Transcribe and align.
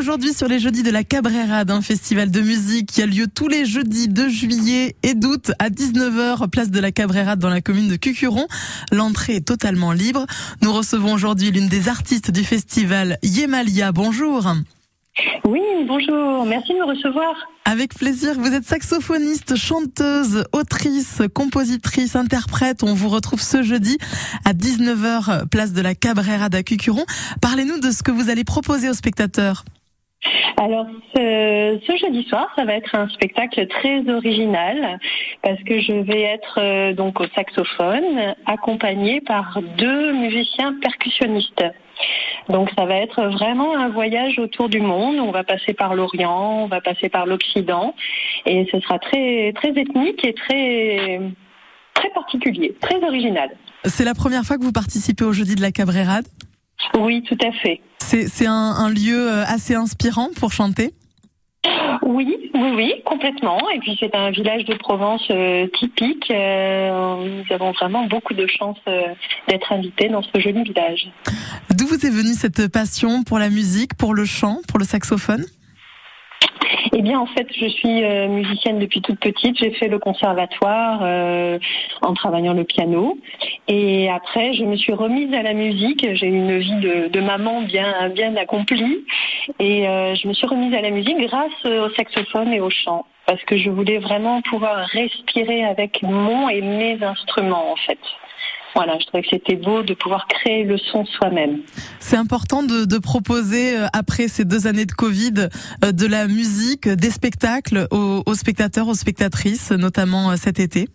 aujourd'hui 0.00 0.32
sur 0.32 0.48
les 0.48 0.58
jeudis 0.58 0.82
de 0.82 0.90
la 0.90 1.04
Cabrera, 1.04 1.66
d'un 1.66 1.82
festival 1.82 2.30
de 2.30 2.40
musique 2.40 2.90
qui 2.90 3.02
a 3.02 3.06
lieu 3.06 3.26
tous 3.26 3.48
les 3.48 3.66
jeudis 3.66 4.08
de 4.08 4.28
juillet 4.28 4.96
et 5.02 5.12
d'août 5.12 5.52
à 5.58 5.68
19h, 5.68 6.48
place 6.48 6.70
de 6.70 6.80
la 6.80 6.90
Cabrera 6.90 7.36
dans 7.36 7.50
la 7.50 7.60
commune 7.60 7.86
de 7.86 7.96
Cucuron. 7.96 8.46
L'entrée 8.92 9.34
est 9.36 9.46
totalement 9.46 9.92
libre. 9.92 10.24
Nous 10.62 10.72
recevons 10.72 11.12
aujourd'hui 11.12 11.50
l'une 11.50 11.68
des 11.68 11.90
artistes 11.90 12.30
du 12.30 12.44
festival, 12.44 13.18
Yemalia. 13.22 13.92
Bonjour. 13.92 14.50
Oui, 15.44 15.60
bonjour. 15.86 16.46
Merci 16.46 16.72
de 16.72 16.78
me 16.78 16.86
recevoir. 16.86 17.34
Avec 17.66 17.94
plaisir. 17.94 18.36
Vous 18.38 18.54
êtes 18.54 18.64
saxophoniste, 18.64 19.54
chanteuse, 19.54 20.44
autrice, 20.52 21.20
compositrice, 21.34 22.16
interprète. 22.16 22.84
On 22.84 22.94
vous 22.94 23.10
retrouve 23.10 23.42
ce 23.42 23.62
jeudi 23.62 23.98
à 24.46 24.54
19h, 24.54 25.46
place 25.48 25.74
de 25.74 25.82
la 25.82 25.94
Cabrera 25.94 26.48
d'Acucuron. 26.48 27.04
Parlez-nous 27.42 27.80
de 27.80 27.90
ce 27.90 28.02
que 28.02 28.10
vous 28.10 28.30
allez 28.30 28.44
proposer 28.44 28.88
aux 28.88 28.94
spectateurs. 28.94 29.64
Alors 30.60 30.84
ce, 31.16 31.80
ce, 31.86 31.96
jeudi 31.96 32.22
soir, 32.28 32.52
ça 32.54 32.66
va 32.66 32.74
être 32.74 32.94
un 32.94 33.08
spectacle 33.08 33.66
très 33.66 34.06
original 34.10 34.98
parce 35.42 35.58
que 35.62 35.80
je 35.80 35.92
vais 35.92 36.20
être 36.20 36.58
euh, 36.58 36.92
donc 36.92 37.18
au 37.18 37.26
saxophone 37.34 38.34
accompagné 38.44 39.22
par 39.22 39.58
deux 39.78 40.12
musiciens 40.12 40.74
percussionnistes. 40.82 41.64
Donc 42.50 42.68
ça 42.76 42.84
va 42.84 42.96
être 42.96 43.22
vraiment 43.28 43.74
un 43.74 43.88
voyage 43.88 44.38
autour 44.38 44.68
du 44.68 44.82
monde. 44.82 45.16
On 45.18 45.30
va 45.30 45.44
passer 45.44 45.72
par 45.72 45.94
l'Orient, 45.94 46.64
on 46.64 46.66
va 46.66 46.82
passer 46.82 47.08
par 47.08 47.24
l'Occident, 47.24 47.94
et 48.44 48.68
ce 48.70 48.80
sera 48.80 48.98
très 48.98 49.54
très 49.54 49.70
ethnique 49.70 50.22
et 50.26 50.34
très 50.34 51.20
très 51.94 52.10
particulier, 52.10 52.76
très 52.82 53.02
original. 53.02 53.48
C'est 53.84 54.04
la 54.04 54.14
première 54.14 54.44
fois 54.44 54.58
que 54.58 54.62
vous 54.62 54.72
participez 54.72 55.24
au 55.24 55.32
Jeudi 55.32 55.54
de 55.54 55.62
la 55.62 55.72
Cabrérade? 55.72 56.26
Oui, 56.98 57.22
tout 57.22 57.38
à 57.42 57.50
fait. 57.50 57.80
C'est 58.10 58.46
un, 58.46 58.52
un 58.52 58.88
lieu 58.88 59.30
euh, 59.30 59.44
assez 59.46 59.74
inspirant 59.74 60.30
pour 60.38 60.52
chanter 60.52 60.92
oui, 62.02 62.50
oui, 62.54 62.70
oui, 62.74 62.94
complètement. 63.04 63.58
Et 63.70 63.78
puis 63.78 63.96
c'est 64.00 64.14
un 64.14 64.30
village 64.30 64.64
de 64.64 64.74
Provence 64.74 65.22
euh, 65.30 65.66
typique. 65.78 66.30
Euh, 66.30 67.44
nous 67.44 67.54
avons 67.54 67.72
vraiment 67.72 68.06
beaucoup 68.06 68.34
de 68.34 68.46
chance 68.46 68.78
euh, 68.88 69.14
d'être 69.48 69.72
invités 69.72 70.08
dans 70.08 70.22
ce 70.22 70.40
joli 70.40 70.62
village. 70.62 71.08
D'où 71.76 71.86
vous 71.86 72.04
est 72.04 72.10
venue 72.10 72.34
cette 72.34 72.68
passion 72.68 73.22
pour 73.22 73.38
la 73.38 73.48
musique, 73.48 73.94
pour 73.94 74.14
le 74.14 74.24
chant, 74.24 74.58
pour 74.66 74.78
le 74.78 74.84
saxophone? 74.84 75.44
Eh 76.92 77.02
bien, 77.02 77.20
en 77.20 77.26
fait, 77.26 77.46
je 77.52 77.66
suis 77.68 78.02
euh, 78.02 78.26
musicienne 78.26 78.78
depuis 78.78 79.00
toute 79.00 79.20
petite. 79.20 79.58
J'ai 79.58 79.70
fait 79.72 79.86
le 79.86 79.98
conservatoire 79.98 81.00
euh, 81.02 81.58
en 82.02 82.14
travaillant 82.14 82.52
le 82.52 82.64
piano. 82.64 83.18
Et 83.68 84.10
après, 84.10 84.54
je 84.54 84.64
me 84.64 84.76
suis 84.76 84.92
remise 84.92 85.32
à 85.32 85.42
la 85.42 85.52
musique. 85.52 86.04
J'ai 86.14 86.26
une 86.26 86.58
vie 86.58 87.08
de, 87.10 87.20
maman 87.20 87.62
bien, 87.62 88.08
bien 88.08 88.34
accomplie. 88.36 89.04
Et 89.60 89.88
euh, 89.88 90.16
je 90.16 90.26
me 90.26 90.32
suis 90.32 90.46
remise 90.46 90.74
à 90.74 90.80
la 90.80 90.90
musique 90.90 91.18
grâce 91.18 91.64
au 91.64 91.90
saxophone 91.90 92.52
et 92.52 92.60
au 92.60 92.70
chant. 92.70 93.06
Parce 93.26 93.42
que 93.44 93.56
je 93.56 93.70
voulais 93.70 93.98
vraiment 93.98 94.42
pouvoir 94.42 94.78
respirer 94.88 95.64
avec 95.64 96.02
mon 96.02 96.48
et 96.48 96.60
mes 96.60 97.00
instruments, 97.02 97.70
en 97.70 97.76
fait. 97.76 97.98
Voilà, 98.74 98.98
je 98.98 99.06
trouvais 99.06 99.22
que 99.22 99.28
c'était 99.30 99.56
beau 99.56 99.82
de 99.82 99.94
pouvoir 99.94 100.26
créer 100.28 100.64
le 100.64 100.78
son 100.78 101.04
soi-même. 101.04 101.60
C'est 101.98 102.16
important 102.16 102.62
de, 102.62 102.84
de, 102.84 102.98
proposer, 102.98 103.76
euh, 103.76 103.86
après 103.92 104.28
ces 104.28 104.44
deux 104.44 104.66
années 104.66 104.86
de 104.86 104.92
Covid, 104.92 105.48
euh, 105.84 105.92
de 105.92 106.06
la 106.06 106.26
musique, 106.26 106.88
des 106.88 107.10
spectacles 107.10 107.86
aux, 107.90 108.22
aux 108.24 108.34
spectateurs, 108.34 108.88
aux 108.88 108.94
spectatrices, 108.94 109.72
notamment 109.72 110.30
euh, 110.30 110.36
cet 110.36 110.60
été 110.60 110.88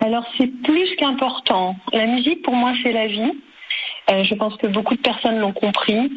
Alors 0.00 0.24
c'est 0.36 0.48
plus 0.62 0.94
qu'important. 0.96 1.76
La 1.92 2.06
musique, 2.06 2.42
pour 2.42 2.54
moi, 2.54 2.72
c'est 2.82 2.92
la 2.92 3.06
vie. 3.06 3.32
Euh, 4.10 4.22
je 4.24 4.34
pense 4.34 4.56
que 4.56 4.66
beaucoup 4.66 4.94
de 4.94 5.00
personnes 5.00 5.38
l'ont 5.38 5.52
compris. 5.52 6.12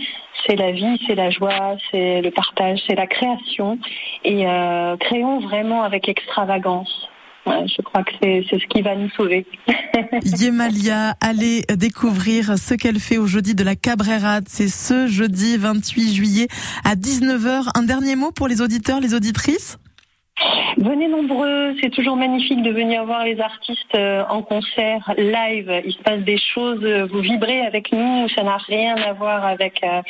C'est 0.45 0.55
la 0.55 0.71
vie, 0.71 0.99
c'est 1.07 1.15
la 1.15 1.29
joie, 1.29 1.75
c'est 1.91 2.21
le 2.21 2.31
partage, 2.31 2.79
c'est 2.87 2.95
la 2.95 3.07
création. 3.07 3.79
Et 4.23 4.47
euh, 4.47 4.97
créons 4.97 5.39
vraiment 5.39 5.83
avec 5.83 6.09
extravagance 6.09 7.09
je 7.67 7.81
crois 7.81 8.03
que 8.03 8.11
c'est 8.21 8.43
ce 8.49 8.67
qui 8.67 8.81
va 8.81 8.95
nous 8.95 9.09
sauver. 9.11 9.45
Yemalia, 10.23 11.15
allez 11.21 11.63
découvrir 11.75 12.57
ce 12.57 12.73
qu'elle 12.73 12.99
fait 12.99 13.17
au 13.17 13.27
jeudi 13.27 13.55
de 13.55 13.63
la 13.63 13.75
Cabrera. 13.75 14.39
C'est 14.47 14.67
ce 14.67 15.07
jeudi 15.07 15.57
28 15.57 16.13
juillet 16.13 16.47
à 16.83 16.95
19h. 16.95 17.69
Un 17.75 17.83
dernier 17.83 18.15
mot 18.15 18.31
pour 18.31 18.47
les 18.47 18.61
auditeurs, 18.61 18.99
les 18.99 19.13
auditrices? 19.13 19.77
Venez 20.77 21.07
nombreux, 21.07 21.75
c'est 21.81 21.89
toujours 21.89 22.15
magnifique 22.15 22.61
de 22.61 22.69
venir 22.69 23.03
voir 23.05 23.23
les 23.23 23.39
artistes 23.39 23.95
euh, 23.95 24.23
en 24.29 24.43
concert 24.43 25.11
live. 25.17 25.81
Il 25.85 25.93
se 25.93 26.03
passe 26.03 26.19
des 26.19 26.37
choses, 26.37 26.85
vous 27.11 27.19
vibrez 27.19 27.61
avec 27.61 27.91
nous, 27.91 28.29
ça 28.29 28.43
n'a 28.43 28.57
rien 28.57 28.95
à 28.97 29.13
voir 29.13 29.43
avec 29.43 29.81
euh, 29.83 30.01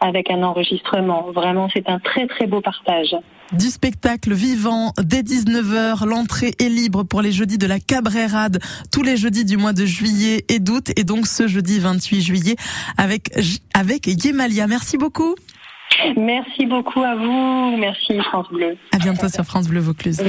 avec 0.00 0.30
un 0.30 0.42
enregistrement. 0.42 1.30
Vraiment, 1.30 1.68
c'est 1.72 1.88
un 1.88 1.98
très 1.98 2.26
très 2.26 2.46
beau 2.46 2.60
partage. 2.60 3.16
Du 3.52 3.66
spectacle 3.66 4.34
vivant 4.34 4.92
dès 5.02 5.22
19h, 5.22 6.06
l'entrée 6.06 6.52
est 6.60 6.68
libre 6.68 7.02
pour 7.02 7.22
les 7.22 7.32
jeudis 7.32 7.58
de 7.58 7.66
la 7.66 7.80
Cabrérade, 7.80 8.58
tous 8.92 9.02
les 9.02 9.16
jeudis 9.16 9.44
du 9.44 9.56
mois 9.56 9.72
de 9.72 9.86
juillet 9.86 10.44
et 10.48 10.58
d'août 10.60 10.92
et 10.96 11.04
donc 11.04 11.26
ce 11.26 11.48
jeudi 11.48 11.78
28 11.80 12.20
juillet 12.20 12.56
avec 12.98 13.30
avec 13.74 14.06
Yemalia. 14.06 14.66
Merci 14.66 14.98
beaucoup. 14.98 15.34
Merci 16.16 16.66
beaucoup 16.66 17.02
à 17.02 17.14
vous. 17.14 17.76
Merci 17.78 18.18
France 18.20 18.46
Bleu. 18.50 18.76
À 18.92 18.98
bientôt 18.98 19.28
sur 19.28 19.44
France 19.44 19.68
Bleu 19.68 19.80
Vaucluse. 19.80 20.20